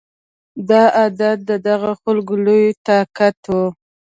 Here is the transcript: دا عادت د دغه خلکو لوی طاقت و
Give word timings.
دا 0.69 0.81
عادت 0.97 1.37
د 1.49 1.51
دغه 1.67 1.91
خلکو 2.01 2.33
لوی 2.45 2.65
طاقت 2.87 3.39
و 3.51 3.57